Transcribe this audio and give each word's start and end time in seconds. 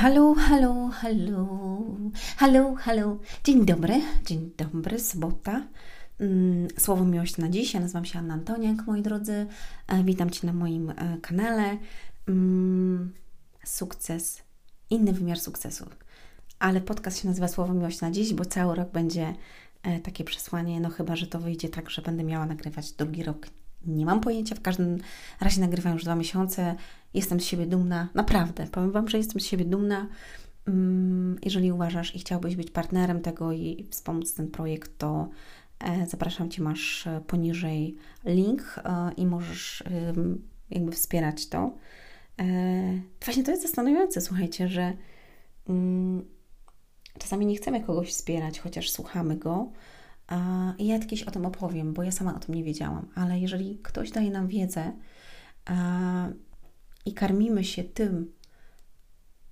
Halo, 0.00 0.34
halo, 0.34 0.88
halo, 0.88 1.96
halo, 2.36 2.74
halo. 2.74 3.18
Dzień 3.44 3.66
dobry, 3.66 4.00
dzień 4.26 4.50
dobry, 4.56 4.98
sobota. 4.98 5.66
Mm, 6.20 6.68
słowo 6.78 7.04
miłość 7.04 7.36
na 7.36 7.48
dziś. 7.48 7.74
Ja 7.74 7.80
nazywam 7.80 8.04
się 8.04 8.18
Anna 8.18 8.34
Antoniak, 8.34 8.86
moi 8.86 9.02
drodzy. 9.02 9.46
E, 9.88 10.04
witam 10.04 10.30
Cię 10.30 10.46
na 10.46 10.52
moim 10.52 10.90
e, 10.90 11.18
kanale. 11.22 11.78
Mm, 12.28 13.12
sukces, 13.64 14.42
inny 14.90 15.12
wymiar 15.12 15.40
sukcesu. 15.40 15.86
Ale 16.58 16.80
podcast 16.80 17.22
się 17.22 17.28
nazywa 17.28 17.48
Słowo 17.48 17.74
miłość 17.74 18.00
na 18.00 18.10
dziś, 18.10 18.34
bo 18.34 18.44
cały 18.44 18.74
rok 18.74 18.90
będzie 18.90 19.34
e, 19.82 20.00
takie 20.00 20.24
przesłanie, 20.24 20.80
no 20.80 20.90
chyba, 20.90 21.16
że 21.16 21.26
to 21.26 21.38
wyjdzie 21.38 21.68
tak, 21.68 21.90
że 21.90 22.02
będę 22.02 22.24
miała 22.24 22.46
nagrywać 22.46 22.92
drugi 22.92 23.22
rok. 23.22 23.46
Nie 23.86 24.06
mam 24.06 24.20
pojęcia, 24.20 24.54
w 24.54 24.60
każdym 24.60 24.98
razie 25.40 25.60
nagrywam 25.60 25.92
już 25.92 26.04
dwa 26.04 26.14
miesiące. 26.14 26.74
Jestem 27.14 27.40
z 27.40 27.44
siebie 27.44 27.66
dumna, 27.66 28.08
naprawdę. 28.14 28.66
Powiem 28.66 28.92
Wam, 28.92 29.08
że 29.08 29.18
jestem 29.18 29.40
z 29.40 29.44
siebie 29.44 29.64
dumna. 29.64 30.06
Mm, 30.66 31.38
jeżeli 31.44 31.72
uważasz 31.72 32.16
i 32.16 32.18
chciałbyś 32.18 32.56
być 32.56 32.70
partnerem 32.70 33.20
tego 33.20 33.52
i 33.52 33.86
wspomóc 33.90 34.34
ten 34.34 34.50
projekt, 34.50 34.98
to 34.98 35.28
e, 35.78 36.06
zapraszam 36.06 36.50
Cię, 36.50 36.62
masz 36.62 37.06
e, 37.06 37.20
poniżej 37.26 37.96
link 38.24 38.80
e, 38.84 39.12
i 39.16 39.26
możesz 39.26 39.84
jakby 40.70 40.92
wspierać 40.92 41.48
to. 41.48 41.74
Właśnie 43.24 43.44
to 43.44 43.50
jest 43.50 43.62
zastanawiające, 43.62 44.20
słuchajcie, 44.20 44.68
że 44.68 44.92
mm, 45.68 46.24
czasami 47.18 47.46
nie 47.46 47.56
chcemy 47.56 47.80
kogoś 47.80 48.10
wspierać, 48.10 48.60
chociaż 48.60 48.90
słuchamy 48.90 49.36
go. 49.36 49.70
I 50.78 50.86
ja 50.86 50.98
kiedyś 50.98 51.22
o 51.22 51.30
tym 51.30 51.46
opowiem, 51.46 51.92
bo 51.92 52.02
ja 52.02 52.12
sama 52.12 52.36
o 52.36 52.38
tym 52.38 52.54
nie 52.54 52.64
wiedziałam, 52.64 53.08
ale 53.14 53.38
jeżeli 53.38 53.78
ktoś 53.82 54.10
daje 54.10 54.30
nam 54.30 54.48
wiedzę, 54.48 54.92
i 57.06 57.14
karmimy 57.14 57.64
się 57.64 57.84
tym 57.84 58.32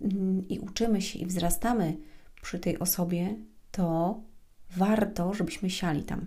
mm, 0.00 0.48
i 0.48 0.58
uczymy 0.58 1.02
się 1.02 1.18
i 1.18 1.26
wzrastamy 1.26 1.96
przy 2.42 2.58
tej 2.58 2.78
osobie, 2.78 3.34
to 3.70 4.20
warto, 4.76 5.34
żebyśmy 5.34 5.70
siali 5.70 6.02
tam 6.02 6.26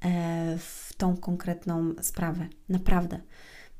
e, 0.00 0.58
w 0.58 0.92
tą 0.96 1.16
konkretną 1.16 1.94
sprawę. 2.02 2.48
Naprawdę. 2.68 3.20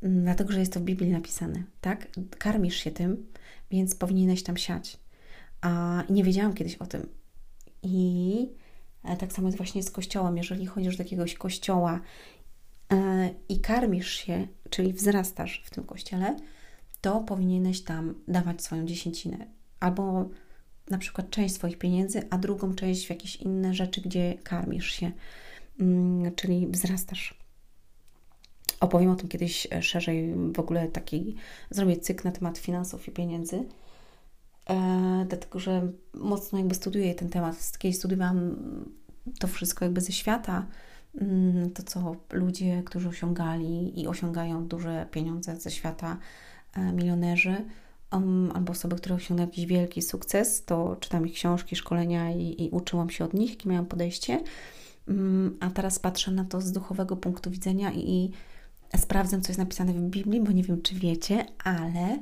Mm, 0.03 0.23
dlatego, 0.23 0.53
że 0.53 0.61
jest 0.61 0.73
to 0.73 0.81
w 0.81 0.83
Biblii 0.83 1.11
napisane, 1.11 1.62
tak? 1.81 2.09
Karmisz 2.39 2.77
się 2.77 2.91
tym, 2.91 3.27
więc 3.71 3.95
powinieneś 3.95 4.43
tam 4.43 4.56
siać. 4.56 4.99
A 5.61 6.03
nie 6.11 6.25
wiedziałam 6.25 6.55
kiedyś 6.55 6.77
o 6.77 6.87
tym. 6.87 7.09
I 7.83 8.49
tak 9.17 9.33
samo 9.33 9.49
jest 9.49 9.57
właśnie 9.57 9.83
z 9.83 9.91
kościołem. 9.91 10.37
Jeżeli 10.37 10.67
chodzisz 10.67 10.97
do 10.97 11.03
jakiegoś 11.03 11.35
kościoła 11.35 12.01
e, 12.93 13.31
i 13.49 13.61
karmisz 13.61 14.12
się, 14.12 14.49
czyli 14.71 14.93
wzrastasz 14.93 15.62
w 15.65 15.71
tym 15.71 15.85
kościele, 15.85 16.37
to 17.01 17.21
powinieneś 17.21 17.83
tam 17.83 18.15
dawać 18.29 18.62
swoją 18.62 18.87
dziesięcinę. 18.87 19.47
Albo 19.81 20.29
na 20.91 20.99
przykład 20.99 21.31
część 21.31 21.55
swoich 21.55 21.79
pieniędzy, 21.79 22.23
a 22.31 22.39
drugą 22.39 22.75
część 22.75 23.07
w 23.07 23.11
jakieś 23.11 23.37
inne 23.37 23.75
rzeczy, 23.75 24.01
gdzie 24.01 24.34
karmisz 24.43 24.93
się, 24.93 25.12
mm, 25.81 26.34
czyli 26.34 26.67
wzrastasz. 26.67 27.34
Opowiem 28.81 29.11
o 29.11 29.17
tym 29.17 29.29
kiedyś 29.29 29.67
e, 29.73 29.83
szerzej, 29.83 30.34
w 30.55 30.61
ogóle 30.61 30.89
taki 30.89 31.37
zrobię 31.71 31.97
cykl 31.97 32.29
na 32.29 32.33
temat 32.33 32.59
finansów 32.59 33.09
i 33.09 33.11
pieniędzy, 33.11 33.65
e, 34.70 35.27
dlatego 35.28 35.59
że 35.59 35.92
mocno 36.14 36.59
jakby 36.59 36.75
studiuję 36.75 37.14
ten 37.14 37.28
temat. 37.28 37.78
Kiedyś 37.78 37.98
studiowałam 37.98 38.56
to 39.39 39.48
wszystko 39.48 39.84
jakby 39.84 40.00
ze 40.00 40.12
świata, 40.12 40.67
mm, 41.20 41.70
to 41.70 41.83
co 41.83 42.17
ludzie, 42.33 42.83
którzy 42.83 43.09
osiągali 43.09 44.00
i 44.00 44.06
osiągają 44.06 44.69
duże 44.69 45.06
pieniądze 45.11 45.56
ze 45.56 45.70
świata, 45.70 46.19
E, 46.77 46.92
milionerzy 46.92 47.64
um, 48.12 48.53
albo 48.55 48.72
osoby, 48.72 48.97
które 48.97 49.14
osiągnęły 49.14 49.48
jakiś 49.48 49.67
wielki 49.67 50.03
sukces, 50.03 50.64
to 50.64 50.97
czytam 51.00 51.27
ich 51.27 51.34
książki, 51.34 51.77
szkolenia 51.77 52.31
i, 52.31 52.64
i 52.64 52.70
uczyłam 52.70 53.10
się 53.10 53.25
od 53.25 53.34
nich, 53.34 53.50
jakie 53.50 53.69
miałam 53.69 53.87
podejście. 53.87 54.43
Um, 55.09 55.56
a 55.60 55.71
teraz 55.71 55.99
patrzę 55.99 56.31
na 56.31 56.44
to 56.44 56.60
z 56.60 56.72
duchowego 56.72 57.16
punktu 57.16 57.50
widzenia 57.50 57.93
i, 57.93 58.10
i 58.10 58.32
sprawdzam, 58.99 59.43
co 59.43 59.49
jest 59.49 59.59
napisane 59.59 59.93
w 59.93 60.00
Biblii, 60.00 60.41
bo 60.41 60.53
nie 60.53 60.62
wiem, 60.62 60.82
czy 60.82 60.94
wiecie, 60.94 61.47
ale 61.65 62.19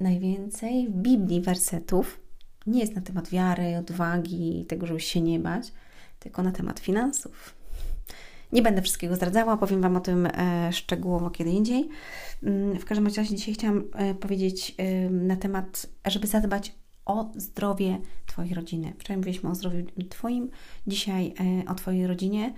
najwięcej 0.00 0.88
w 0.88 0.92
Biblii 0.92 1.40
wersetów 1.40 2.20
nie 2.66 2.80
jest 2.80 2.94
na 2.94 3.02
temat 3.02 3.28
wiary, 3.28 3.76
odwagi, 3.76 4.64
tego, 4.68 4.86
żeby 4.86 5.00
się 5.00 5.20
nie 5.20 5.38
bać, 5.38 5.72
tylko 6.18 6.42
na 6.42 6.52
temat 6.52 6.80
finansów. 6.80 7.54
Nie 8.52 8.62
będę 8.62 8.82
wszystkiego 8.82 9.16
zdradzała, 9.16 9.56
powiem 9.56 9.80
Wam 9.82 9.96
o 9.96 10.00
tym 10.00 10.26
e, 10.26 10.72
szczegółowo 10.72 11.30
kiedy 11.30 11.50
indziej. 11.50 11.88
Mm, 12.42 12.78
w 12.78 12.84
każdym 12.84 13.06
razie 13.06 13.36
dzisiaj 13.36 13.54
chciałam 13.54 13.84
e, 13.94 14.14
powiedzieć 14.14 14.74
na 15.10 15.36
temat, 15.36 15.86
żeby 16.06 16.26
zadbać 16.26 16.74
o 17.06 17.30
zdrowie 17.36 17.98
Twojej 18.26 18.54
rodziny. 18.54 18.92
Wczoraj 18.98 19.16
mówiliśmy 19.16 19.50
o 19.50 19.54
zdrowiu 19.54 19.86
Twoim, 20.08 20.50
dzisiaj 20.86 21.34
e, 21.40 21.70
o 21.70 21.74
Twojej 21.74 22.06
rodzinie. 22.06 22.54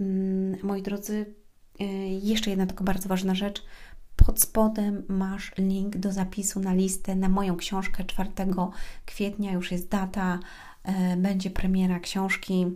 Mm, 0.00 0.56
moi 0.62 0.82
drodzy, 0.82 1.34
jeszcze 2.20 2.50
jedna 2.50 2.66
tylko 2.66 2.84
bardzo 2.84 3.08
ważna 3.08 3.34
rzecz. 3.34 3.62
Pod 4.28 4.40
spodem 4.40 5.02
masz 5.08 5.52
link 5.58 5.96
do 5.96 6.12
zapisu 6.12 6.60
na 6.60 6.74
listę 6.74 7.16
na 7.16 7.28
moją 7.28 7.56
książkę 7.56 8.04
4 8.04 8.30
kwietnia, 9.06 9.52
już 9.52 9.72
jest 9.72 9.88
data, 9.88 10.38
będzie 11.16 11.50
premiera 11.50 12.00
książki 12.00 12.66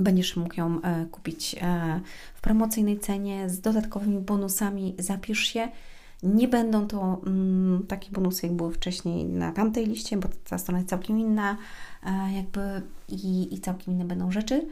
Będziesz 0.00 0.36
mógł 0.36 0.60
ją 0.60 0.82
e, 0.82 1.06
kupić 1.06 1.56
e, 1.60 2.00
w 2.34 2.40
promocyjnej 2.40 2.98
cenie 2.98 3.50
z 3.50 3.60
dodatkowymi 3.60 4.18
bonusami. 4.18 4.94
Zapisz 4.98 5.38
się. 5.40 5.68
Nie 6.22 6.48
będą 6.48 6.86
to 6.86 7.20
mm, 7.26 7.86
takie 7.88 8.10
bonusy, 8.10 8.46
jak 8.46 8.56
były 8.56 8.72
wcześniej 8.72 9.24
na 9.24 9.52
tamtej 9.52 9.86
liście, 9.86 10.16
bo 10.16 10.28
ta 10.48 10.58
strona 10.58 10.78
jest 10.78 10.90
całkiem 10.90 11.18
inna, 11.18 11.56
e, 12.06 12.32
jakby 12.32 12.60
i, 13.08 13.54
i 13.54 13.60
całkiem 13.60 13.94
inne 13.94 14.04
będą 14.04 14.30
rzeczy 14.30 14.66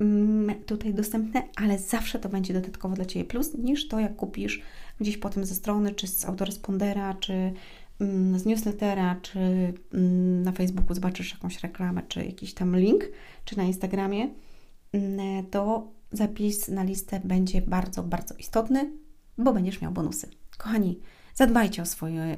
mm, 0.00 0.64
tutaj 0.64 0.94
dostępne, 0.94 1.42
ale 1.56 1.78
zawsze 1.78 2.18
to 2.18 2.28
będzie 2.28 2.54
dodatkowo 2.54 2.94
dla 2.94 3.04
Ciebie 3.04 3.24
plus 3.24 3.54
niż 3.54 3.88
to, 3.88 4.00
jak 4.00 4.16
kupisz 4.16 4.62
gdzieś 5.00 5.16
potem 5.16 5.44
ze 5.44 5.54
strony, 5.54 5.94
czy 5.94 6.06
z 6.06 6.24
autorespondera, 6.24 7.14
czy 7.14 7.52
mm, 8.00 8.38
z 8.38 8.46
newslettera, 8.46 9.16
czy 9.22 9.38
mm, 9.94 10.42
na 10.42 10.52
Facebooku 10.52 10.94
zobaczysz 10.94 11.32
jakąś 11.32 11.60
reklamę, 11.60 12.02
czy 12.08 12.24
jakiś 12.24 12.54
tam 12.54 12.76
link, 12.76 13.04
czy 13.44 13.56
na 13.56 13.64
Instagramie 13.64 14.28
Mm, 14.94 15.46
to 15.46 15.92
zapis 16.12 16.68
na 16.68 16.82
listę 16.82 17.20
będzie 17.24 17.62
bardzo, 17.62 18.02
bardzo 18.02 18.34
istotny, 18.34 18.92
bo 19.38 19.52
będziesz 19.52 19.80
miał 19.80 19.92
bonusy. 19.92 20.30
Kochani, 20.58 21.00
zadbajcie 21.34 21.82
o 21.82 21.86
swoje, 21.86 22.36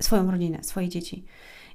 swoją 0.00 0.30
rodzinę, 0.30 0.58
swoje 0.62 0.88
dzieci. 0.88 1.24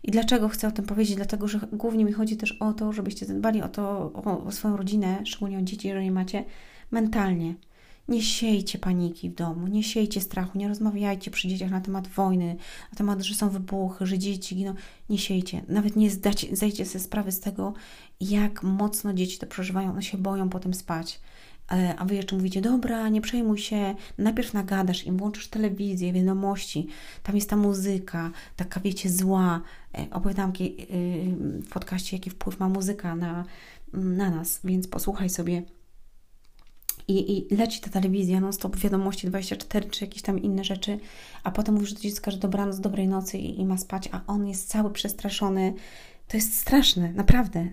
I 0.03 0.11
dlaczego 0.11 0.49
chcę 0.49 0.67
o 0.67 0.71
tym 0.71 0.85
powiedzieć? 0.85 1.15
Dlatego, 1.15 1.47
że 1.47 1.59
głównie 1.71 2.05
mi 2.05 2.13
chodzi 2.13 2.37
też 2.37 2.51
o 2.51 2.73
to, 2.73 2.93
żebyście 2.93 3.25
zadbali 3.25 3.61
o 3.61 3.69
to, 3.69 4.11
o, 4.13 4.43
o 4.43 4.51
swoją 4.51 4.77
rodzinę, 4.77 5.21
szczególnie 5.25 5.57
o 5.57 5.61
dzieci, 5.61 5.87
jeżeli 5.87 6.11
macie 6.11 6.45
mentalnie. 6.91 7.55
Nie 8.07 8.21
siejcie 8.21 8.79
paniki 8.79 9.29
w 9.29 9.35
domu, 9.35 9.67
nie 9.67 9.83
siejcie 9.83 10.21
strachu, 10.21 10.57
nie 10.57 10.67
rozmawiajcie 10.67 11.31
przy 11.31 11.47
dzieciach 11.47 11.71
na 11.71 11.81
temat 11.81 12.07
wojny, 12.07 12.55
na 12.91 12.97
temat, 12.97 13.21
że 13.21 13.35
są 13.35 13.49
wybuchy, 13.49 14.05
że 14.05 14.19
dzieci 14.19 14.55
giną. 14.55 14.73
Nie 15.09 15.17
siejcie. 15.17 15.61
Nawet 15.67 15.95
nie 15.95 16.11
zdajcie, 16.11 16.55
zdajcie 16.55 16.85
sobie 16.85 17.03
sprawy 17.03 17.31
z 17.31 17.39
tego, 17.39 17.73
jak 18.19 18.63
mocno 18.63 19.13
dzieci 19.13 19.37
to 19.39 19.47
przeżywają. 19.47 19.91
One 19.91 20.03
się 20.03 20.17
boją 20.17 20.49
potem 20.49 20.73
spać. 20.73 21.19
E, 21.71 21.95
a 21.97 22.05
wy 22.05 22.15
jeszcze 22.15 22.35
mówicie, 22.35 22.61
dobra, 22.61 23.09
nie 23.09 23.21
przejmuj 23.21 23.57
się, 23.57 23.95
najpierw 24.17 24.53
nagadasz 24.53 25.05
im, 25.05 25.17
włączysz 25.17 25.47
telewizję, 25.47 26.13
wiadomości, 26.13 26.87
tam 27.23 27.35
jest 27.35 27.49
ta 27.49 27.55
muzyka, 27.55 28.31
taka 28.55 28.79
wiecie, 28.79 29.09
zła. 29.09 29.61
E, 29.97 30.07
opowiadałam 30.11 30.53
y, 30.61 30.75
w 31.65 31.69
podcaście, 31.69 32.17
jaki 32.17 32.29
wpływ 32.29 32.59
ma 32.59 32.69
muzyka 32.69 33.15
na, 33.15 33.45
na 33.93 34.29
nas, 34.29 34.59
więc 34.63 34.87
posłuchaj 34.87 35.29
sobie 35.29 35.63
i, 37.07 37.47
i 37.51 37.55
leci 37.55 37.81
ta 37.81 37.89
telewizja, 37.89 38.39
non 38.39 38.53
stop 38.53 38.77
wiadomości 38.77 39.27
24 39.27 39.89
czy 39.89 40.05
jakieś 40.05 40.21
tam 40.21 40.39
inne 40.39 40.63
rzeczy, 40.63 40.99
a 41.43 41.51
potem 41.51 41.75
mówisz 41.75 41.93
do 41.93 41.99
dziecka, 41.99 42.31
że 42.31 42.37
dobranoc, 42.37 42.79
dobrej 42.79 43.07
nocy 43.07 43.37
i, 43.37 43.59
i 43.59 43.65
ma 43.65 43.77
spać, 43.77 44.09
a 44.11 44.21
on 44.27 44.47
jest 44.47 44.69
cały 44.69 44.91
przestraszony. 44.91 45.73
To 46.27 46.37
jest 46.37 46.59
straszne, 46.59 47.13
naprawdę. 47.13 47.67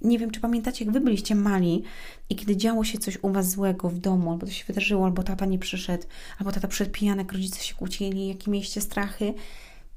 Nie 0.00 0.18
wiem, 0.18 0.30
czy 0.30 0.40
pamiętacie, 0.40 0.84
jak 0.84 0.94
wy 0.94 1.00
byliście 1.00 1.34
mali 1.34 1.82
i 2.30 2.36
kiedy 2.36 2.56
działo 2.56 2.84
się 2.84 2.98
coś 2.98 3.18
u 3.22 3.32
was 3.32 3.50
złego 3.50 3.88
w 3.88 3.98
domu, 3.98 4.30
albo 4.32 4.46
to 4.46 4.52
się 4.52 4.64
wydarzyło, 4.64 5.04
albo 5.04 5.22
tata 5.22 5.46
nie 5.46 5.58
przyszedł, 5.58 6.06
albo 6.38 6.52
tata 6.52 6.68
przed 6.68 6.92
pijanek, 6.92 7.32
rodzice 7.32 7.64
się 7.64 7.74
kłócili, 7.74 8.28
jakie 8.28 8.50
mieliście 8.50 8.80
strachy. 8.80 9.34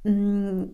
Mm, 0.06 0.74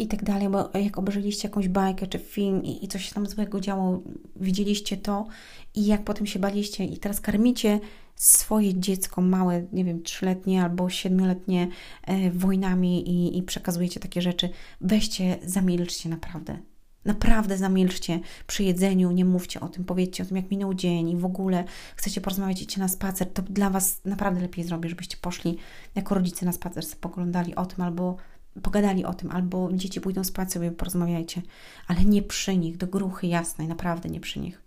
i 0.00 0.08
tak 0.08 0.24
dalej, 0.24 0.48
bo 0.48 0.70
jak 0.78 0.98
obejrzeliście 0.98 1.48
jakąś 1.48 1.68
bajkę 1.68 2.06
czy 2.06 2.18
film 2.18 2.64
i, 2.64 2.84
i 2.84 2.88
coś 2.88 3.08
się 3.08 3.14
tam 3.14 3.26
złego 3.26 3.60
działo, 3.60 4.02
widzieliście 4.36 4.96
to 4.96 5.26
i 5.74 5.86
jak 5.86 6.04
potem 6.04 6.26
się 6.26 6.38
baliście 6.38 6.84
i 6.84 6.98
teraz 6.98 7.20
karmicie 7.20 7.80
swoje 8.16 8.74
dziecko 8.74 9.20
małe, 9.20 9.66
nie 9.72 9.84
wiem, 9.84 10.02
trzyletnie 10.02 10.62
albo 10.62 10.90
siedmioletnie 10.90 11.68
e, 12.06 12.30
wojnami 12.30 13.08
i, 13.10 13.38
i 13.38 13.42
przekazujecie 13.42 14.00
takie 14.00 14.22
rzeczy, 14.22 14.48
weźcie, 14.80 15.38
zamilczcie 15.44 16.08
naprawdę. 16.08 16.58
Naprawdę 17.04 17.58
zamilczcie 17.58 18.20
przy 18.46 18.64
jedzeniu, 18.64 19.10
nie 19.10 19.24
mówcie 19.24 19.60
o 19.60 19.68
tym, 19.68 19.84
powiedzcie 19.84 20.22
o 20.22 20.26
tym, 20.26 20.36
jak 20.36 20.50
minął 20.50 20.74
dzień 20.74 21.10
i 21.10 21.16
w 21.16 21.24
ogóle 21.24 21.64
chcecie 21.96 22.20
porozmawiać, 22.20 22.62
idźcie 22.62 22.80
na 22.80 22.88
spacer, 22.88 23.32
to 23.32 23.42
dla 23.42 23.70
Was 23.70 24.00
naprawdę 24.04 24.40
lepiej 24.40 24.64
zrobię, 24.64 24.88
żebyście 24.88 25.16
poszli 25.20 25.56
jako 25.94 26.14
rodzice 26.14 26.46
na 26.46 26.52
spacer, 26.52 26.84
sobie 26.84 27.00
poglądali 27.00 27.54
o 27.54 27.66
tym 27.66 27.84
albo 27.84 28.16
pogadali 28.62 29.04
o 29.04 29.14
tym, 29.14 29.30
albo 29.30 29.68
dzieci 29.72 30.00
pójdą 30.00 30.24
spać 30.24 30.52
sobie, 30.52 30.70
porozmawiajcie, 30.70 31.42
ale 31.86 32.04
nie 32.04 32.22
przy 32.22 32.56
nich, 32.56 32.76
do 32.76 32.86
gruchy 32.86 33.26
jasnej, 33.26 33.68
naprawdę 33.68 34.08
nie 34.08 34.20
przy 34.20 34.40
nich. 34.40 34.62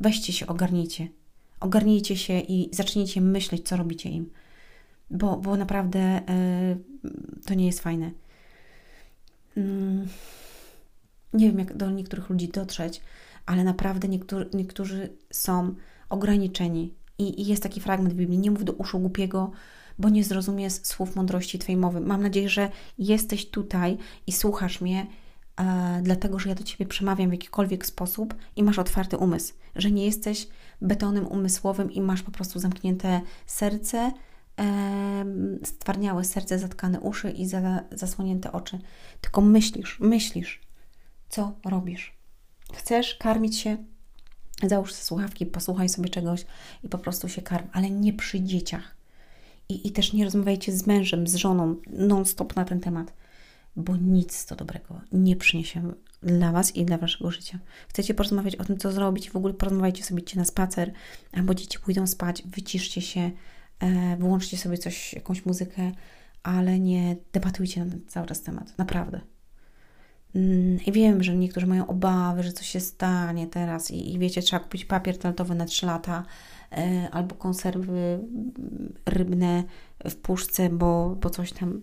Weźcie 0.00 0.32
się, 0.32 0.46
ogarnijcie. 0.46 1.08
Ogarnijcie 1.60 2.16
się 2.16 2.40
i 2.40 2.68
zacznijcie 2.72 3.20
myśleć, 3.20 3.68
co 3.68 3.76
robicie 3.76 4.10
im, 4.10 4.30
bo, 5.10 5.36
bo 5.36 5.56
naprawdę 5.56 6.22
yy, 7.04 7.10
to 7.46 7.54
nie 7.54 7.66
jest 7.66 7.80
fajne. 7.80 8.10
Yy. 9.56 9.62
Nie 11.32 11.46
wiem, 11.46 11.58
jak 11.58 11.76
do 11.76 11.90
niektórych 11.90 12.30
ludzi 12.30 12.48
dotrzeć, 12.48 13.00
ale 13.46 13.64
naprawdę 13.64 14.08
niektóry, 14.08 14.46
niektórzy 14.54 15.08
są 15.30 15.74
ograniczeni. 16.08 16.94
I, 17.18 17.42
I 17.42 17.46
jest 17.46 17.62
taki 17.62 17.80
fragment 17.80 18.14
w 18.14 18.16
Biblii: 18.16 18.38
Nie 18.38 18.50
mów 18.50 18.64
do 18.64 18.72
uszu 18.72 18.98
głupiego, 18.98 19.50
bo 19.98 20.08
nie 20.08 20.24
zrozumiesz 20.24 20.72
słów 20.72 21.16
mądrości 21.16 21.58
Twojej 21.58 21.80
mowy. 21.80 22.00
Mam 22.00 22.22
nadzieję, 22.22 22.48
że 22.48 22.70
jesteś 22.98 23.50
tutaj 23.50 23.98
i 24.26 24.32
słuchasz 24.32 24.80
mnie, 24.80 25.06
e, 25.60 26.00
dlatego 26.02 26.38
że 26.38 26.48
ja 26.48 26.54
do 26.54 26.64
Ciebie 26.64 26.86
przemawiam 26.86 27.28
w 27.28 27.32
jakikolwiek 27.32 27.86
sposób 27.86 28.34
i 28.56 28.62
masz 28.62 28.78
otwarty 28.78 29.16
umysł, 29.16 29.54
że 29.76 29.90
nie 29.90 30.04
jesteś 30.06 30.48
betonem 30.80 31.26
umysłowym 31.26 31.92
i 31.92 32.00
masz 32.00 32.22
po 32.22 32.30
prostu 32.30 32.58
zamknięte 32.58 33.20
serce, 33.46 34.12
e, 34.60 35.24
stwarniałe 35.64 36.24
serce, 36.24 36.58
zatkane 36.58 37.00
uszy 37.00 37.30
i 37.30 37.46
za, 37.46 37.84
zasłonięte 37.92 38.52
oczy. 38.52 38.78
Tylko 39.20 39.40
myślisz, 39.40 40.00
myślisz, 40.00 40.60
co 41.28 41.52
robisz. 41.64 42.16
Chcesz 42.74 43.14
karmić 43.14 43.56
się? 43.56 43.76
Załóż 44.62 44.94
słuchawki, 44.94 45.46
posłuchaj 45.46 45.88
sobie 45.88 46.08
czegoś 46.08 46.46
i 46.82 46.88
po 46.88 46.98
prostu 46.98 47.28
się 47.28 47.42
karm, 47.42 47.66
ale 47.72 47.90
nie 47.90 48.12
przy 48.12 48.40
dzieciach. 48.40 48.95
I, 49.68 49.88
I 49.88 49.92
też 49.92 50.12
nie 50.12 50.24
rozmawiajcie 50.24 50.72
z 50.72 50.86
mężem, 50.86 51.26
z 51.26 51.34
żoną 51.34 51.76
non-stop 51.90 52.56
na 52.56 52.64
ten 52.64 52.80
temat, 52.80 53.12
bo 53.76 53.96
nic 53.96 54.46
to 54.46 54.56
dobrego 54.56 55.00
nie 55.12 55.36
przyniesie 55.36 55.92
dla 56.22 56.52
Was 56.52 56.76
i 56.76 56.84
dla 56.84 56.98
Waszego 56.98 57.30
życia. 57.30 57.58
Chcecie 57.88 58.14
porozmawiać 58.14 58.56
o 58.56 58.64
tym, 58.64 58.78
co 58.78 58.92
zrobić, 58.92 59.30
w 59.30 59.36
ogóle 59.36 59.54
porozmawiajcie 59.54 60.04
sobie, 60.04 60.22
idźcie 60.22 60.38
na 60.38 60.44
spacer, 60.44 60.92
albo 61.32 61.54
dzieci 61.54 61.78
pójdą 61.78 62.06
spać, 62.06 62.42
wyciszcie 62.46 63.00
się, 63.00 63.30
e, 63.80 64.16
wyłączcie 64.16 64.56
sobie 64.56 64.78
coś, 64.78 65.12
jakąś 65.12 65.46
muzykę, 65.46 65.92
ale 66.42 66.78
nie 66.78 67.16
debatujcie 67.32 67.84
na 67.84 67.90
ten 67.90 68.00
cały 68.08 68.26
czas 68.26 68.42
temat. 68.42 68.78
Naprawdę. 68.78 69.20
Mm, 70.36 70.78
I 70.86 70.92
wiem, 70.92 71.22
że 71.22 71.36
niektórzy 71.36 71.66
mają 71.66 71.86
obawy, 71.86 72.42
że 72.42 72.52
coś 72.52 72.66
się 72.66 72.80
stanie 72.80 73.46
teraz 73.46 73.90
i, 73.90 74.14
i 74.14 74.18
wiecie, 74.18 74.42
trzeba 74.42 74.62
kupić 74.62 74.84
papier 74.84 75.18
toaletowy 75.18 75.54
na 75.54 75.64
3 75.64 75.86
lata 75.86 76.24
e, 76.72 77.08
albo 77.12 77.34
konserwy 77.34 78.18
rybne 79.06 79.64
w 80.04 80.16
puszce, 80.16 80.70
bo, 80.70 81.16
bo 81.20 81.30
coś 81.30 81.52
tam. 81.52 81.82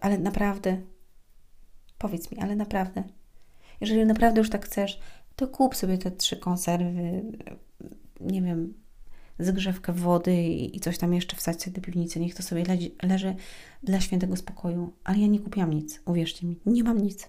Ale 0.00 0.18
naprawdę, 0.18 0.80
powiedz 1.98 2.30
mi, 2.30 2.38
ale 2.38 2.56
naprawdę, 2.56 3.04
jeżeli 3.80 4.06
naprawdę 4.06 4.40
już 4.40 4.50
tak 4.50 4.66
chcesz, 4.66 5.00
to 5.36 5.48
kup 5.48 5.76
sobie 5.76 5.98
te 5.98 6.10
trzy 6.10 6.36
konserwy, 6.36 7.22
nie 8.20 8.42
wiem, 8.42 8.74
zgrzewkę 9.38 9.92
wody 9.92 10.42
i, 10.42 10.80
coś 10.80 10.98
tam 10.98 11.14
jeszcze 11.14 11.36
wsadź 11.36 11.62
sobie 11.62 11.74
do 11.74 11.80
piwnicy. 11.80 12.20
Niech 12.20 12.34
to 12.34 12.42
sobie 12.42 12.64
leży, 12.64 12.90
leży 13.02 13.34
dla 13.82 14.00
świętego 14.00 14.36
spokoju. 14.36 14.92
Ale 15.04 15.18
ja 15.18 15.26
nie 15.26 15.40
kupiłam 15.40 15.72
nic, 15.72 16.00
uwierzcie 16.04 16.46
mi, 16.46 16.56
nie 16.66 16.84
mam 16.84 16.98
nic 16.98 17.28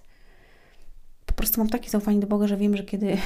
po 1.26 1.32
prostu 1.32 1.60
mam 1.60 1.68
takie 1.68 1.90
zaufanie 1.90 2.20
do 2.20 2.26
Boga, 2.26 2.46
że 2.46 2.56
wiem, 2.56 2.76
że 2.76 2.84
kiedy, 2.84 3.16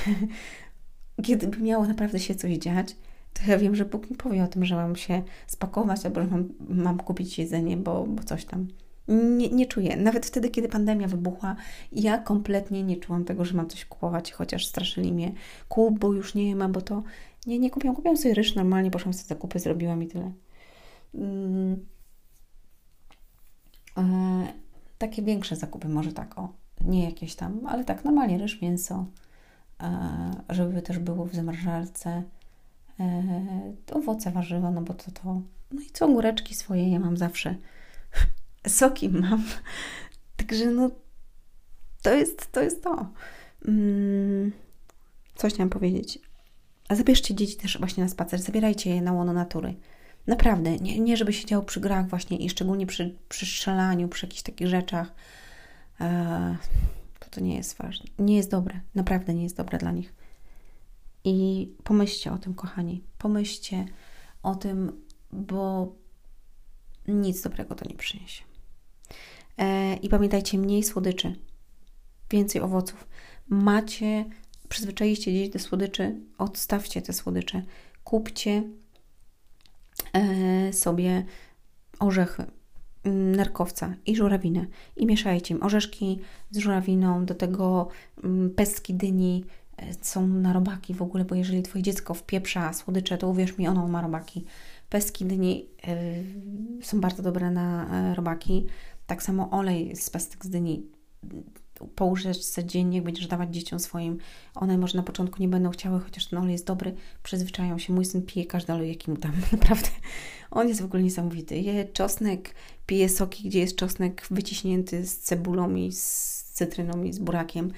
kiedy 1.27 1.47
by 1.47 1.59
miało 1.59 1.87
naprawdę 1.87 2.19
się 2.21 2.35
coś 2.35 2.53
dziać, 2.53 2.97
to 3.33 3.51
ja 3.51 3.59
wiem, 3.59 3.77
że 3.77 3.85
Bóg 3.85 4.11
mi 4.11 4.17
powie 4.17 4.45
o 4.45 4.47
tym, 4.47 4.65
że 4.65 4.77
mam 4.77 4.97
się 4.97 5.23
spakować 5.47 6.07
albo 6.07 6.21
że 6.21 6.27
mam, 6.27 6.49
mam 6.69 6.99
kupić 6.99 7.39
jedzenie, 7.39 7.77
bo, 7.77 8.07
bo 8.07 8.23
coś 8.23 8.45
tam. 8.45 8.69
Nie, 9.09 9.49
nie 9.49 9.67
czuję. 9.67 9.97
Nawet 9.97 10.27
wtedy, 10.27 10.51
kiedy 10.51 10.69
pandemia 10.69 11.09
wybuchła, 11.09 11.57
ja 11.93 12.19
kompletnie 12.19 12.83
nie 12.83 12.97
czułam 12.97 13.25
tego, 13.25 13.45
że 13.45 13.55
mam 13.55 13.69
coś 13.69 13.85
kupować, 13.85 14.33
chociaż 14.33 14.67
straszyli 14.67 15.13
mnie. 15.13 15.33
Kup, 15.69 15.99
bo 15.99 16.13
już 16.13 16.35
nie 16.35 16.57
ma, 16.57 16.69
bo 16.69 16.81
to... 16.81 17.03
Nie, 17.47 17.59
nie 17.59 17.71
kupiłam. 17.71 17.97
Kupiłam 17.97 18.17
sobie 18.17 18.35
ryż 18.35 18.55
normalnie, 18.55 18.91
poszłam 18.91 19.15
sobie 19.15 19.29
zakupy, 19.29 19.59
zrobiłam 19.59 20.03
i 20.03 20.07
tyle. 20.07 20.33
Mm. 21.15 21.87
E, 23.99 24.03
takie 24.99 25.23
większe 25.23 25.57
zakupy, 25.57 25.89
może 25.89 26.13
tak, 26.13 26.39
o 26.39 26.53
nie 26.81 27.05
jakieś 27.05 27.35
tam, 27.35 27.67
ale 27.67 27.85
tak 27.85 28.05
normalnie 28.05 28.39
ryż, 28.39 28.63
mięso, 28.63 29.07
e, 29.83 30.31
żeby 30.49 30.83
też 30.83 30.99
było 30.99 31.25
w 31.27 31.35
zamrażarce, 31.35 32.23
e, 33.01 33.73
owoce, 33.93 34.31
warzywa, 34.31 34.71
no 34.71 34.83
bo 34.83 34.95
to 34.95 35.11
to. 35.11 35.41
No 35.73 35.81
i 35.81 35.91
co, 35.93 36.09
góreczki 36.09 36.55
swoje 36.55 36.91
ja 36.91 36.99
mam 36.99 37.17
zawsze. 37.17 37.55
Soki 38.69 39.09
mam. 39.09 39.45
Także 40.37 40.67
no 40.67 40.91
to 42.03 42.15
jest 42.15 42.53
to. 42.53 42.63
Jest 42.63 42.83
to. 42.83 43.09
Mm, 43.69 44.53
coś 45.35 45.53
chciałam 45.53 45.71
powiedzieć. 45.71 46.19
A 46.89 46.95
zabierzcie 46.95 47.35
dzieci 47.35 47.57
też 47.57 47.79
właśnie 47.79 48.05
na 48.05 48.11
spacer, 48.11 48.43
zabierajcie 48.43 48.95
je 48.95 49.03
na 49.03 49.13
łono 49.13 49.33
natury. 49.33 49.75
Naprawdę, 50.27 50.77
nie, 50.77 51.01
nie 51.01 51.17
żeby 51.17 51.33
siedział 51.33 51.63
przy 51.63 51.81
grach 51.81 52.09
właśnie 52.09 52.39
i 52.39 52.51
szczególnie 52.51 52.87
przy, 52.87 53.19
przy 53.29 53.47
strzelaniu, 53.47 54.09
przy 54.09 54.27
jakichś 54.27 54.43
takich 54.43 54.69
rzeczach, 54.69 55.15
to 57.19 57.31
to 57.31 57.41
nie 57.41 57.57
jest 57.57 57.79
ważne. 57.79 58.07
Nie 58.19 58.37
jest 58.37 58.51
dobre. 58.51 58.81
Naprawdę 58.95 59.35
nie 59.35 59.43
jest 59.43 59.57
dobre 59.57 59.79
dla 59.79 59.93
nich. 59.93 60.15
I 61.25 61.69
pomyślcie 61.85 62.33
o 62.33 62.39
tym, 62.39 62.55
kochani. 62.55 63.05
Pomyślcie 63.19 63.85
o 64.43 64.55
tym, 64.55 64.93
bo 65.33 65.93
nic 67.09 67.43
dobrego 67.43 67.75
to 67.75 67.89
nie 67.89 67.95
przyniesie. 67.95 68.50
E, 69.61 69.95
I 69.95 70.09
pamiętajcie, 70.09 70.59
mniej 70.59 70.83
słodyczy, 70.83 71.35
więcej 72.31 72.61
owoców. 72.63 73.07
Macie, 73.49 74.25
przyzwyczailiście 74.69 75.33
dzieci 75.33 75.51
do 75.51 75.59
słodyczy, 75.59 76.21
odstawcie 76.39 77.03
te 77.03 77.13
słodycze. 77.13 77.63
Kupcie 78.05 78.63
e, 80.13 80.73
sobie 80.73 81.25
orzechy, 81.99 82.45
nerkowca 83.05 83.95
i 84.07 84.17
żurawinę 84.17 84.67
i 84.97 85.07
mieszajcie 85.07 85.55
im 85.55 85.63
orzeszki 85.63 86.21
z 86.51 86.59
żurawiną, 86.59 87.25
do 87.25 87.35
tego 87.35 87.89
pestki 88.57 88.95
dyni 88.95 89.45
e, 89.77 89.95
są 90.01 90.27
na 90.27 90.53
robaki 90.53 90.95
w 90.95 91.03
ogóle, 91.03 91.25
bo 91.25 91.35
jeżeli 91.35 91.63
Twoje 91.63 91.83
dziecko 91.83 92.15
wpieprza 92.15 92.73
słodycze, 92.73 93.19
to 93.19 93.29
uwierz 93.29 93.59
mi, 93.59 93.69
ono 93.69 93.89
ma 93.89 94.03
robaki. 94.03 94.45
Pestki 94.89 95.25
dyni 95.25 95.67
są 96.83 97.01
bardzo 97.01 97.23
dobre 97.23 97.51
na 97.51 97.87
e, 98.11 98.15
robaki. 98.15 98.67
Tak 99.11 99.23
samo 99.23 99.51
olej 99.51 99.97
z 99.97 100.11
pestek 100.11 100.45
z 100.45 100.51
dyni 100.51 100.87
po 101.95 102.05
łyżeczce 102.05 102.65
dziennie, 102.65 103.03
będziesz 103.03 103.27
dawać 103.27 103.55
dzieciom 103.55 103.81
swoim. 103.81 104.19
One 104.55 104.79
może 104.79 104.99
na 104.99 105.03
początku 105.03 105.43
nie 105.43 105.49
będą 105.49 105.71
chciały, 105.71 106.01
chociaż 106.01 106.27
ten 106.27 106.39
olej 106.39 106.53
jest 106.53 106.67
dobry, 106.67 106.95
przyzwyczają 107.23 107.79
się. 107.79 107.93
Mój 107.93 108.05
syn 108.05 108.23
pije 108.23 108.47
każdy 108.47 108.73
olej, 108.73 108.89
jaki 108.89 109.11
mu 109.11 109.17
tam. 109.17 109.33
Naprawdę. 109.53 109.89
On 110.51 110.69
jest 110.69 110.83
w 110.83 110.85
ogóle 110.85 111.03
niesamowity. 111.03 111.59
Je 111.59 111.85
czosnek, 111.85 112.55
pije 112.87 113.09
soki, 113.09 113.49
gdzie 113.49 113.59
jest 113.59 113.77
czosnek 113.77 114.27
wyciśnięty 114.31 115.07
z 115.07 115.19
cebulą 115.19 115.75
i 115.75 115.93
z 115.93 116.05
cytryną 116.53 117.03
i 117.03 117.13
z 117.13 117.19
burakiem. 117.19 117.73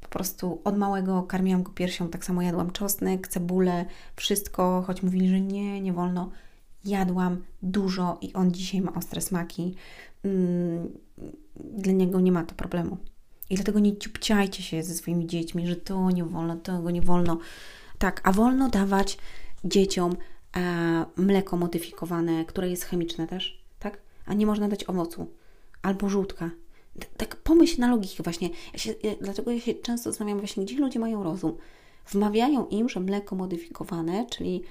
Po 0.00 0.08
prostu 0.08 0.60
od 0.64 0.78
małego 0.78 1.22
karmiłam 1.22 1.62
go 1.62 1.72
piersią, 1.72 2.08
tak 2.08 2.24
samo 2.24 2.42
jadłam 2.42 2.70
czosnek, 2.70 3.28
cebulę, 3.28 3.84
wszystko, 4.16 4.84
choć 4.86 5.02
mówili, 5.02 5.28
że 5.28 5.40
nie, 5.40 5.80
nie 5.80 5.92
wolno. 5.92 6.30
Jadłam 6.84 7.44
dużo 7.62 8.18
i 8.20 8.32
on 8.32 8.52
dzisiaj 8.52 8.80
ma 8.80 8.94
ostre 8.94 9.20
smaki. 9.20 9.74
Mm, 10.24 10.98
dla 11.56 11.92
niego 11.92 12.20
nie 12.20 12.32
ma 12.32 12.44
to 12.44 12.54
problemu. 12.54 12.96
I 13.50 13.54
dlatego 13.54 13.78
nie 13.78 13.96
ciupciajcie 13.96 14.62
się 14.62 14.82
ze 14.82 14.94
swoimi 14.94 15.26
dziećmi, 15.26 15.66
że 15.66 15.76
to 15.76 16.10
nie 16.10 16.24
wolno, 16.24 16.56
tego 16.56 16.90
nie 16.90 17.02
wolno. 17.02 17.38
Tak, 17.98 18.20
a 18.24 18.32
wolno 18.32 18.68
dawać 18.68 19.18
dzieciom 19.64 20.16
e, 20.56 21.04
mleko 21.16 21.56
modyfikowane, 21.56 22.44
które 22.44 22.70
jest 22.70 22.84
chemiczne 22.84 23.26
też, 23.26 23.64
tak? 23.78 24.00
A 24.26 24.34
nie 24.34 24.46
można 24.46 24.68
dać 24.68 24.84
owocu 24.84 25.26
albo 25.82 26.08
żółtka. 26.08 26.50
Tak 27.16 27.36
pomyśl 27.36 27.80
na 27.80 27.90
logikę 27.90 28.22
właśnie. 28.22 28.50
Ja 28.72 28.78
się, 28.78 28.94
ja, 29.02 29.12
dlatego 29.20 29.50
ja 29.50 29.60
się 29.60 29.74
często 29.74 30.10
zastanawiam 30.10 30.38
właśnie, 30.38 30.64
gdzie 30.64 30.76
ludzie 30.76 30.98
mają 30.98 31.22
rozum. 31.22 31.56
Wmawiają 32.06 32.66
im, 32.66 32.88
że 32.88 33.00
mleko 33.00 33.36
modyfikowane, 33.36 34.26
czyli 34.30 34.62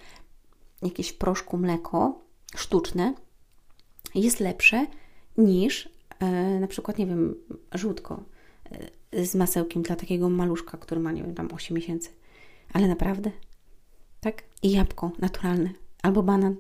jakieś 0.81 1.13
proszku 1.13 1.57
mleko 1.57 2.22
sztuczne, 2.55 3.13
jest 4.15 4.39
lepsze 4.39 4.88
niż 5.37 5.89
e, 6.19 6.59
na 6.59 6.67
przykład, 6.67 6.97
nie 6.97 7.05
wiem, 7.05 7.35
żółtko 7.71 8.23
e, 9.11 9.25
z 9.25 9.35
masełkiem 9.35 9.81
dla 9.81 9.95
takiego 9.95 10.29
maluszka, 10.29 10.77
który 10.77 11.01
ma, 11.01 11.11
nie 11.11 11.23
wiem, 11.23 11.35
tam 11.35 11.49
8 11.53 11.75
miesięcy. 11.75 12.09
Ale 12.73 12.87
naprawdę? 12.87 13.31
Tak? 14.21 14.43
I 14.63 14.71
jabłko 14.71 15.11
naturalne. 15.19 15.69
Albo 16.01 16.23
banan. 16.23 16.55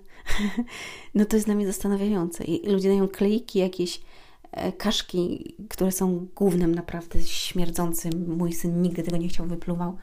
no 1.15 1.25
to 1.25 1.35
jest 1.35 1.45
dla 1.45 1.55
mnie 1.55 1.67
zastanawiające. 1.67 2.43
I 2.43 2.71
ludzie 2.71 2.89
dają 2.89 3.07
klejki, 3.07 3.59
jakieś 3.59 4.01
e, 4.51 4.71
kaszki, 4.71 5.55
które 5.69 5.91
są 5.91 6.27
głównym 6.35 6.75
naprawdę 6.75 7.21
śmierdzącym. 7.21 8.37
Mój 8.37 8.53
syn 8.53 8.81
nigdy 8.81 9.03
tego 9.03 9.17
nie 9.17 9.27
chciał, 9.27 9.45
wypluwał. 9.45 9.97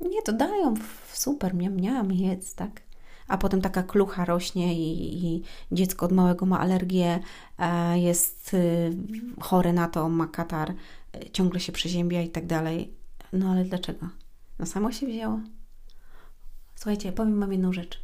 Nie, 0.00 0.22
to 0.22 0.32
dają, 0.32 0.74
super, 1.12 1.54
miam, 1.54 1.76
miam, 1.76 2.12
jedz, 2.12 2.54
tak? 2.54 2.85
A 3.28 3.38
potem 3.38 3.60
taka 3.60 3.82
klucha 3.82 4.24
rośnie 4.24 4.74
i, 4.74 5.26
i 5.26 5.42
dziecko 5.72 6.06
od 6.06 6.12
małego 6.12 6.46
ma 6.46 6.60
alergię, 6.60 7.20
e, 7.58 7.98
jest 7.98 8.54
y, 8.54 8.96
chore 9.40 9.72
na 9.72 9.88
to, 9.88 10.08
ma 10.08 10.26
katar, 10.26 10.70
y, 10.70 11.30
ciągle 11.30 11.60
się 11.60 11.72
przeziębia 11.72 12.22
i 12.22 12.28
tak 12.28 12.46
dalej. 12.46 12.94
No 13.32 13.50
ale 13.50 13.64
dlaczego? 13.64 14.08
No 14.58 14.66
samo 14.66 14.92
się 14.92 15.06
wzięło. 15.06 15.40
Słuchajcie, 16.74 17.12
powiem 17.12 17.40
Wam 17.40 17.52
jedną 17.52 17.72
rzecz. 17.72 18.00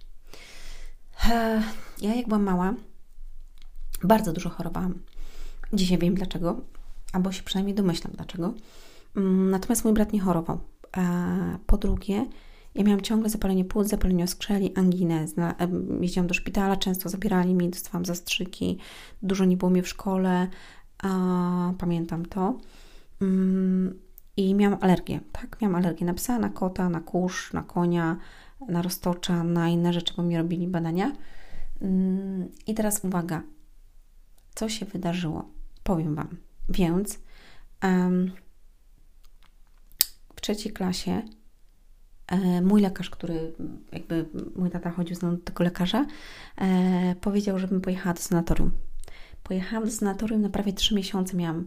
E, 1.30 1.62
ja 2.00 2.14
jak 2.14 2.28
byłam 2.28 2.42
mała, 2.42 2.74
bardzo 4.04 4.32
dużo 4.32 4.50
chorowałam. 4.50 4.94
Dzisiaj 5.72 5.98
wiem 5.98 6.14
dlaczego, 6.14 6.60
albo 7.12 7.32
się 7.32 7.42
przynajmniej 7.42 7.74
domyślam 7.74 8.12
dlaczego. 8.16 8.54
Mm, 9.16 9.50
natomiast 9.50 9.84
mój 9.84 9.94
brat 9.94 10.12
nie 10.12 10.20
chorował. 10.20 10.60
Po 11.66 11.78
drugie, 11.78 12.26
ja 12.74 12.84
miałam 12.84 13.00
ciągle 13.00 13.28
zapalenie 13.30 13.64
płuc, 13.64 13.88
zapalenie 13.88 14.26
skrzeli, 14.26 14.76
anginę. 14.76 15.26
Jeździłam 16.00 16.26
do 16.26 16.34
szpitala, 16.34 16.76
często 16.76 17.08
zabierali 17.08 17.54
mi, 17.54 17.70
dostawałam 17.70 18.04
zastrzyki, 18.04 18.78
dużo 19.22 19.44
nie 19.44 19.56
było 19.56 19.70
mnie 19.70 19.82
w 19.82 19.88
szkole. 19.88 20.48
Pamiętam 21.78 22.26
to. 22.26 22.58
Mm, 23.20 23.98
I 24.36 24.54
miałam 24.54 24.78
alergię, 24.80 25.20
tak? 25.32 25.60
Miałam 25.60 25.74
alergię 25.74 26.06
na 26.06 26.14
psa, 26.14 26.38
na 26.38 26.48
kota, 26.48 26.88
na 26.88 27.00
kurz, 27.00 27.52
na 27.52 27.62
konia, 27.62 28.16
na 28.68 28.82
roztocza, 28.82 29.44
na 29.44 29.68
inne 29.68 29.92
rzeczy, 29.92 30.14
bo 30.16 30.22
mi 30.22 30.36
robili 30.36 30.68
badania. 30.68 31.12
Mm, 31.82 32.48
I 32.66 32.74
teraz 32.74 33.04
uwaga, 33.04 33.42
co 34.54 34.68
się 34.68 34.86
wydarzyło? 34.86 35.48
Powiem 35.82 36.14
Wam. 36.14 36.36
Więc 36.68 37.18
um, 37.82 38.32
w 40.36 40.40
trzeciej 40.40 40.72
klasie 40.72 41.22
mój 42.62 42.80
lekarz, 42.80 43.10
który 43.10 43.52
jakby 43.92 44.26
mój 44.56 44.70
tata 44.70 44.90
chodził 44.90 45.16
z 45.16 45.22
mną 45.22 45.36
do 45.36 45.42
tego 45.42 45.64
lekarza, 45.64 46.06
e, 46.56 47.14
powiedział, 47.20 47.58
żebym 47.58 47.80
pojechała 47.80 48.14
do 48.14 48.20
sanatorium. 48.20 48.70
Pojechałam 49.42 49.84
do 49.84 49.90
sanatorium 49.90 50.42
na 50.42 50.48
prawie 50.48 50.72
3 50.72 50.94
miesiące, 50.94 51.36
miałam 51.36 51.66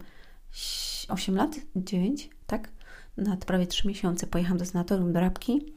8 1.10 1.36
lat, 1.36 1.56
9, 1.76 2.30
tak? 2.48 2.70
Na 3.18 3.38
prawie 3.38 3.68
3 3.68 3.88
miesiące 3.88 4.28
pojechałam 4.28 4.58
do 4.58 4.66
sanatorium 4.66 5.14
do 5.14 5.20
Rabki 5.20 5.74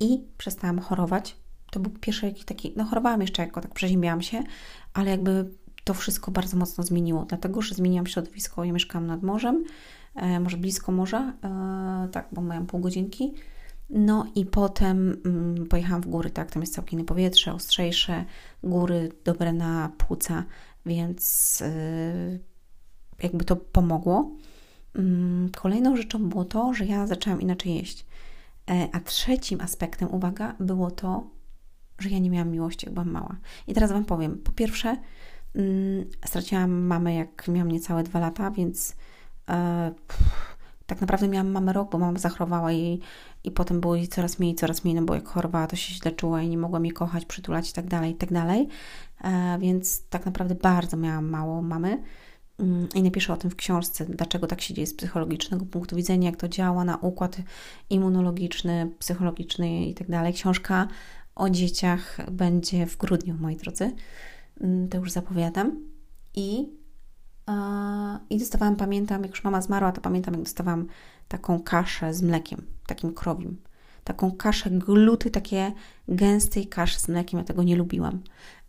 i 0.00 0.24
przestałam 0.38 0.78
chorować. 0.78 1.36
To 1.70 1.80
był 1.80 1.92
pierwszy 2.00 2.26
jakiś 2.26 2.44
taki, 2.44 2.72
no 2.76 2.84
chorowałam 2.84 3.20
jeszcze 3.20 3.42
jako 3.42 3.60
tak 3.60 3.74
przeziębiałam 3.74 4.22
się, 4.22 4.42
ale 4.94 5.10
jakby 5.10 5.50
to 5.84 5.94
wszystko 5.94 6.30
bardzo 6.30 6.56
mocno 6.56 6.84
zmieniło, 6.84 7.24
dlatego 7.24 7.62
że 7.62 7.74
zmieniłam 7.74 8.06
środowisko. 8.06 8.64
Ja 8.64 8.72
mieszkałam 8.72 9.06
nad 9.06 9.22
morzem, 9.22 9.64
e, 10.14 10.40
może 10.40 10.56
blisko 10.56 10.92
morza, 10.92 11.32
e, 11.44 12.08
tak, 12.12 12.28
bo 12.32 12.42
miałam 12.42 12.66
pół 12.66 12.80
godzinki. 12.80 13.34
No 13.90 14.26
i 14.34 14.46
potem 14.46 15.16
mm, 15.24 15.66
pojechałam 15.66 16.02
w 16.02 16.06
góry, 16.06 16.30
tak, 16.30 16.50
tam 16.50 16.62
jest 16.62 16.74
całkiem 16.74 16.98
inne 16.98 17.06
powietrze, 17.06 17.52
ostrzejsze, 17.52 18.24
góry 18.62 19.12
dobre 19.24 19.52
na 19.52 19.92
płuca, 19.98 20.44
więc 20.86 21.62
e, 21.66 22.38
jakby 23.22 23.44
to 23.44 23.56
pomogło. 23.56 24.30
Mm, 24.94 25.50
kolejną 25.56 25.96
rzeczą 25.96 26.28
było 26.28 26.44
to, 26.44 26.74
że 26.74 26.86
ja 26.86 27.06
zaczęłam 27.06 27.40
inaczej 27.40 27.74
jeść. 27.74 28.06
E, 28.70 28.88
a 28.92 29.00
trzecim 29.00 29.60
aspektem, 29.60 30.14
uwaga, 30.14 30.54
było 30.60 30.90
to, 30.90 31.26
że 31.98 32.10
ja 32.10 32.18
nie 32.18 32.30
miałam 32.30 32.50
miłości, 32.50 32.86
jak 32.86 32.94
byłam 32.94 33.10
mała. 33.10 33.36
I 33.66 33.74
teraz 33.74 33.92
Wam 33.92 34.04
powiem. 34.04 34.38
Po 34.38 34.52
pierwsze, 34.52 34.96
mm, 35.54 36.04
straciłam 36.24 36.70
mamę, 36.70 37.14
jak 37.14 37.48
miałam 37.48 37.72
niecałe 37.72 38.02
dwa 38.02 38.20
lata, 38.20 38.50
więc 38.50 38.96
e, 39.48 39.92
pff, 40.08 40.56
tak 40.86 41.00
naprawdę 41.00 41.28
miałam 41.28 41.50
mamę 41.50 41.72
rok, 41.72 41.90
bo 41.90 41.98
mama 41.98 42.18
zachorowała 42.18 42.72
i, 42.72 43.00
i 43.44 43.50
potem 43.50 43.80
było 43.80 43.96
jej 43.96 44.08
coraz 44.08 44.38
mniej, 44.38 44.54
coraz 44.54 44.84
mniej, 44.84 44.94
no 44.94 45.02
bo 45.02 45.14
jak 45.14 45.28
chorowała, 45.28 45.66
to 45.66 45.76
się 45.76 45.94
źle 45.94 46.12
czuła 46.12 46.42
i 46.42 46.48
nie 46.48 46.58
mogła 46.58 46.80
mnie 46.80 46.92
kochać, 46.92 47.24
przytulać 47.24 47.70
i 47.70 47.72
tak 47.72 47.86
dalej, 47.86 48.12
i 48.12 48.14
tak 48.14 48.32
dalej. 48.32 48.68
E, 49.24 49.58
więc 49.60 50.08
tak 50.08 50.26
naprawdę 50.26 50.54
bardzo 50.54 50.96
miałam 50.96 51.30
mało 51.30 51.62
mamy. 51.62 52.02
Mm, 52.58 52.88
i 52.94 53.02
napiszę 53.02 53.32
o 53.32 53.36
tym 53.36 53.50
w 53.50 53.56
książce, 53.56 54.04
dlaczego 54.04 54.46
tak 54.46 54.60
się 54.60 54.74
dzieje 54.74 54.86
z 54.86 54.94
psychologicznego 54.94 55.66
punktu 55.66 55.96
widzenia, 55.96 56.30
jak 56.30 56.36
to 56.36 56.48
działa 56.48 56.84
na 56.84 56.96
układ 56.96 57.36
immunologiczny, 57.90 58.90
psychologiczny 58.98 59.86
i 59.86 59.94
tak 59.94 60.10
dalej. 60.10 60.32
Książka 60.32 60.88
o 61.34 61.50
dzieciach 61.50 62.30
będzie 62.30 62.86
w 62.86 62.96
grudniu, 62.96 63.36
moi 63.40 63.56
drodzy. 63.56 63.92
Mm, 64.60 64.88
to 64.88 64.98
już 64.98 65.12
zapowiadam. 65.12 65.80
I, 66.34 66.68
I 68.30 68.38
dostawałam, 68.38 68.76
pamiętam, 68.76 69.22
jak 69.22 69.30
już 69.30 69.44
mama 69.44 69.60
zmarła, 69.60 69.92
to 69.92 70.00
pamiętam, 70.00 70.34
jak 70.34 70.42
dostawałam 70.42 70.86
taką 71.28 71.62
kaszę 71.62 72.14
z 72.14 72.22
mlekiem, 72.22 72.73
takim 72.86 73.14
krowim. 73.14 73.56
Taką 74.04 74.32
kaszę 74.32 74.70
gluty, 74.70 75.30
takie 75.30 75.72
gęstej 76.08 76.66
kaszy 76.66 77.00
z 77.00 77.08
mlekiem. 77.08 77.38
Ja 77.38 77.44
tego 77.44 77.62
nie 77.62 77.76
lubiłam. 77.76 78.20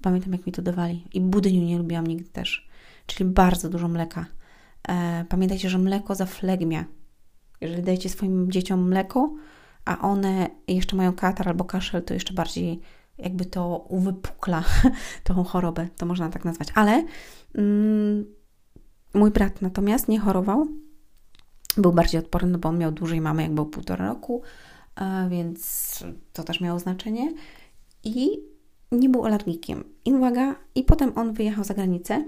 Pamiętam, 0.01 0.31
jak 0.33 0.45
mi 0.45 0.51
to 0.51 0.61
dawali. 0.61 1.07
I 1.13 1.21
budyniu 1.21 1.63
nie 1.63 1.77
lubiłam 1.77 2.07
nigdy 2.07 2.29
też 2.29 2.69
czyli 3.05 3.29
bardzo 3.29 3.69
dużo 3.69 3.87
mleka. 3.87 4.25
E, 4.87 5.25
pamiętajcie, 5.29 5.69
że 5.69 5.77
mleko 5.77 6.15
zaflegmia. 6.15 6.85
Jeżeli 7.61 7.83
dajecie 7.83 8.09
swoim 8.09 8.51
dzieciom 8.51 8.87
mleko, 8.87 9.33
a 9.85 9.99
one 10.01 10.49
jeszcze 10.67 10.95
mają 10.95 11.13
katar 11.13 11.47
albo 11.49 11.65
kaszel, 11.65 12.03
to 12.03 12.13
jeszcze 12.13 12.33
bardziej 12.33 12.81
jakby 13.17 13.45
to 13.45 13.85
uwypukla 13.89 14.63
tą 15.23 15.43
chorobę, 15.43 15.87
to 15.97 16.05
można 16.05 16.29
tak 16.29 16.45
nazwać. 16.45 16.67
Ale 16.75 17.05
mm, 17.55 18.25
mój 19.13 19.31
brat 19.31 19.61
natomiast 19.61 20.07
nie 20.07 20.19
chorował, 20.19 20.67
był 21.77 21.91
bardziej 21.91 22.19
odporny, 22.19 22.51
no 22.51 22.57
bo 22.57 22.69
on 22.69 22.77
miał 22.77 22.91
dłużej 22.91 23.21
mamy, 23.21 23.41
jak 23.41 23.51
był 23.51 23.65
półtora 23.65 24.07
roku, 24.07 24.41
e, 24.95 25.29
więc 25.29 26.03
to 26.33 26.43
też 26.43 26.61
miało 26.61 26.79
znaczenie. 26.79 27.33
I 28.03 28.29
nie 28.91 29.09
był 29.09 29.25
alergikiem. 29.25 29.83
I 30.05 30.13
uwaga, 30.13 30.55
i 30.75 30.83
potem 30.83 31.11
on 31.15 31.33
wyjechał 31.33 31.63
za 31.63 31.73
granicę 31.73 32.25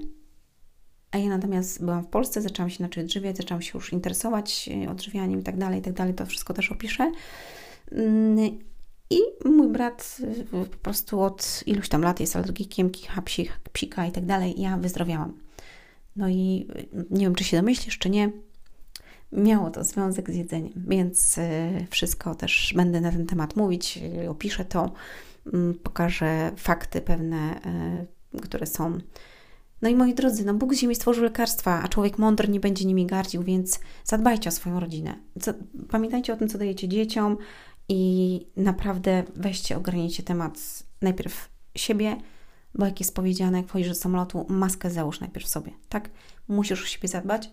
a 1.11 1.17
ja 1.17 1.29
natomiast 1.29 1.85
byłam 1.85 2.03
w 2.03 2.07
Polsce, 2.07 2.41
zaczęłam 2.41 2.69
się 2.69 2.77
inaczej 2.79 3.03
odżywiać, 3.03 3.37
zaczęłam 3.37 3.61
się 3.61 3.71
już 3.73 3.93
interesować 3.93 4.69
e, 4.85 4.89
odżywianiem 4.89 5.39
i 5.39 5.43
tak 5.43 5.57
dalej, 5.57 5.79
i 5.79 5.81
tak 5.81 5.93
dalej. 5.93 6.13
To 6.13 6.25
wszystko 6.25 6.53
też 6.53 6.71
opiszę. 6.71 7.11
Mm, 7.91 8.59
I 9.09 9.19
mój 9.45 9.67
brat 9.67 10.17
e, 10.53 10.65
po 10.65 10.77
prostu 10.77 11.21
od 11.21 11.63
iluś 11.65 11.89
tam 11.89 12.01
lat 12.01 12.19
jest 12.19 12.35
alergikiem, 12.35 12.89
kicha, 12.89 13.21
psich, 13.21 13.59
psika 13.73 14.05
i 14.05 14.11
tak 14.11 14.25
dalej. 14.25 14.61
Ja 14.61 14.77
wyzdrowiałam. 14.77 15.33
No 16.15 16.29
i 16.29 16.67
nie 17.09 17.25
wiem, 17.25 17.35
czy 17.35 17.43
się 17.43 17.57
domyślisz, 17.57 17.97
czy 17.97 18.09
nie. 18.09 18.31
Miało 19.31 19.71
to 19.71 19.83
związek 19.83 20.31
z 20.31 20.35
jedzeniem, 20.35 20.73
więc 20.87 21.39
wszystko 21.89 22.35
też 22.35 22.73
będę 22.75 23.01
na 23.01 23.11
ten 23.11 23.25
temat 23.25 23.55
mówić, 23.55 23.99
opiszę 24.29 24.65
to, 24.65 24.91
mm, 25.53 25.73
pokażę 25.73 26.51
fakty 26.57 27.01
pewne, 27.01 27.61
które 28.41 28.65
są 28.65 28.99
no 29.81 29.89
i 29.89 29.95
moi 29.95 30.13
drodzy, 30.13 30.45
no 30.45 30.53
Bóg 30.53 30.73
ziemi 30.73 30.95
stworzył 30.95 31.23
lekarstwa, 31.23 31.81
a 31.83 31.87
człowiek 31.87 32.17
mądry 32.17 32.47
nie 32.47 32.59
będzie 32.59 32.85
nimi 32.85 33.05
gardził, 33.05 33.43
więc 33.43 33.79
zadbajcie 34.03 34.49
o 34.49 34.51
swoją 34.51 34.79
rodzinę. 34.79 35.15
Pamiętajcie 35.89 36.33
o 36.33 36.37
tym, 36.37 36.47
co 36.47 36.57
dajecie 36.57 36.87
dzieciom 36.87 37.37
i 37.89 38.45
naprawdę 38.57 39.23
weźcie, 39.35 39.77
ogarnijcie 39.77 40.23
temat 40.23 40.83
najpierw 41.01 41.49
siebie, 41.75 42.17
bo 42.75 42.85
jak 42.85 42.99
jest 42.99 43.15
powiedziane, 43.15 43.57
jak 43.57 43.67
wchodzisz 43.67 43.89
do 43.89 43.95
samolotu, 43.95 44.45
maskę 44.49 44.91
załóż 44.91 45.19
najpierw 45.19 45.47
sobie, 45.47 45.71
tak? 45.89 46.09
Musisz 46.47 46.83
o 46.83 46.85
siebie 46.85 47.07
zadbać, 47.07 47.49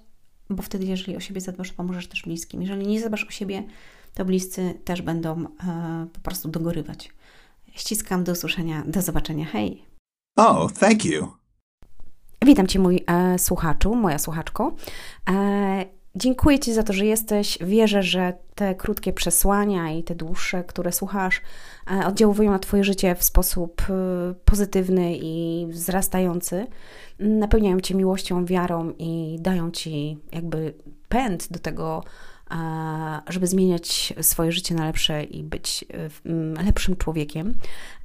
bo 0.51 0.63
wtedy, 0.63 0.85
jeżeli 0.85 1.17
o 1.17 1.21
siebie 1.21 1.41
zadbasz, 1.41 1.73
pomożesz 1.73 2.07
też 2.07 2.23
bliskim. 2.23 2.63
Jeżeli 2.63 2.87
nie 2.87 3.01
zadbasz 3.01 3.25
o 3.25 3.31
siebie, 3.31 3.63
to 4.15 4.25
bliscy 4.25 4.75
też 4.85 5.03
będą 5.03 5.45
e, 5.45 6.07
po 6.13 6.21
prostu 6.21 6.49
dogorywać. 6.49 7.13
Ściskam, 7.73 8.25
do 8.25 8.33
usłyszenia, 8.33 8.83
do 8.87 9.03
zobaczenia, 9.03 9.45
hej! 9.45 9.85
Oh, 10.37 10.73
thank 10.81 11.05
you! 11.05 11.29
Witam 12.45 12.67
Cię, 12.67 12.79
mój 12.79 13.05
e, 13.07 13.39
słuchaczu, 13.39 13.95
moja 13.95 14.19
słuchaczko. 14.19 14.75
E, 15.31 15.85
dziękuję 16.17 16.59
Ci 16.59 16.73
za 16.73 16.83
to, 16.83 16.93
że 16.93 17.07
jesteś. 17.07 17.59
Wierzę, 17.61 18.03
że 18.03 18.33
te 18.55 18.75
krótkie 18.75 19.13
przesłania 19.13 19.93
i 19.93 20.03
te 20.03 20.15
dłuższe, 20.15 20.65
które 20.65 20.93
słuchasz, 20.93 21.41
e, 21.91 22.07
oddziałują 22.07 22.51
na 22.51 22.59
Twoje 22.59 22.85
życie 22.85 23.15
w 23.15 23.25
sposób 23.25 23.83
e, 23.83 23.95
pozytywny 24.45 25.17
i 25.17 25.67
wzrastający. 25.71 26.67
Napełniają 27.19 27.81
Cię 27.81 27.95
miłością, 27.95 28.45
wiarą 28.45 28.93
i 28.99 29.37
dają 29.41 29.71
Ci 29.71 30.19
jakby 30.33 30.75
pęd 31.09 31.53
do 31.53 31.59
tego, 31.59 32.05
żeby 33.29 33.47
zmieniać 33.47 34.15
swoje 34.21 34.53
życie 34.53 34.75
na 34.75 34.87
lepsze 34.87 35.25
i 35.25 35.43
być 35.43 35.85
e, 36.59 36.65
lepszym 36.65 36.97
człowiekiem. 36.97 37.55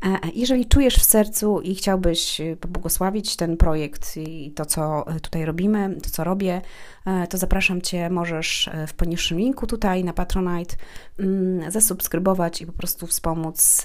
E, 0.05 0.19
jeżeli 0.35 0.65
czujesz 0.65 0.95
w 0.95 1.03
sercu 1.03 1.61
i 1.61 1.75
chciałbyś 1.75 2.41
pobłogosławić 2.59 3.35
ten 3.35 3.57
projekt 3.57 4.17
i 4.17 4.51
to, 4.51 4.65
co 4.65 5.05
tutaj 5.21 5.45
robimy, 5.45 5.97
to, 6.03 6.09
co 6.09 6.23
robię, 6.23 6.61
e, 7.05 7.27
to 7.27 7.37
zapraszam 7.37 7.81
Cię, 7.81 8.09
możesz 8.09 8.69
w 8.87 8.93
poniższym 8.93 9.37
linku 9.37 9.67
tutaj 9.67 10.03
na 10.03 10.13
Patronite 10.13 10.75
mm, 11.19 11.71
zasubskrybować 11.71 12.61
i 12.61 12.65
po 12.65 12.73
prostu 12.73 13.07
wspomóc 13.07 13.83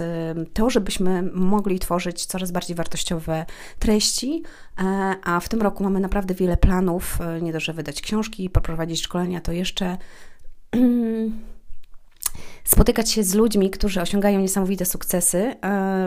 to, 0.52 0.70
żebyśmy 0.70 1.22
mogli 1.22 1.78
tworzyć 1.78 2.26
coraz 2.26 2.50
bardziej 2.50 2.76
wartościowe 2.76 3.46
treści, 3.78 4.42
a 5.24 5.40
w 5.40 5.48
tym 5.48 5.62
roku 5.62 5.84
mamy 5.84 6.00
naprawdę 6.00 6.34
wiele 6.34 6.56
planów, 6.56 7.18
nie 7.42 7.52
dość, 7.52 7.66
że 7.66 7.72
wydać 7.72 8.02
książki, 8.02 8.50
poprowadzić 8.50 9.02
szkolenia, 9.02 9.40
to 9.40 9.52
jeszcze 9.52 9.98
spotykać 12.64 13.10
się 13.10 13.24
z 13.24 13.34
ludźmi, 13.34 13.70
którzy 13.70 14.00
osiągają 14.00 14.40
niesamowite 14.40 14.84
sukcesy 14.84 15.38
e, 15.38 15.56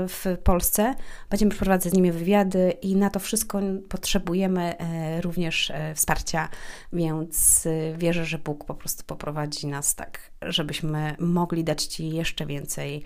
w 0.07 0.37
Polsce. 0.43 0.95
Będziemy 1.29 1.51
przeprowadzać 1.51 1.91
z 1.91 1.95
nimi 1.95 2.11
wywiady 2.11 2.73
i 2.81 2.95
na 2.95 3.09
to 3.09 3.19
wszystko 3.19 3.59
potrzebujemy 3.89 4.77
e, 4.77 5.21
również 5.21 5.71
e, 5.71 5.95
wsparcia, 5.95 6.49
więc 6.93 7.67
wierzę, 7.97 8.25
że 8.25 8.37
Bóg 8.37 8.65
po 8.65 8.73
prostu 8.75 9.03
poprowadzi 9.03 9.67
nas 9.67 9.95
tak, 9.95 10.19
żebyśmy 10.41 11.15
mogli 11.19 11.63
dać 11.63 11.83
Ci 11.83 12.09
jeszcze 12.09 12.45
więcej 12.45 13.03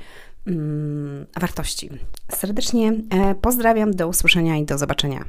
mm, 0.48 1.26
wartości. 1.40 1.90
Serdecznie 2.32 2.94
pozdrawiam, 3.42 3.92
do 3.92 4.08
usłyszenia 4.08 4.58
i 4.58 4.66
do 4.66 4.78
zobaczenia. 4.78 5.26